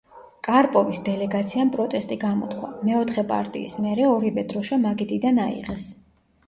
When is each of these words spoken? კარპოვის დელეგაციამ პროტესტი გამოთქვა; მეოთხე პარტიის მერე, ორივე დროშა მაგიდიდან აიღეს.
კარპოვის 0.45 1.01
დელეგაციამ 1.09 1.71
პროტესტი 1.75 2.17
გამოთქვა; 2.25 2.73
მეოთხე 2.91 3.25
პარტიის 3.35 3.79
მერე, 3.87 4.09
ორივე 4.17 4.47
დროშა 4.55 4.83
მაგიდიდან 4.89 5.45
აიღეს. 5.49 5.89